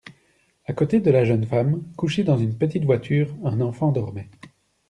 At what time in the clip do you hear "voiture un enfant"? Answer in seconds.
2.85-3.91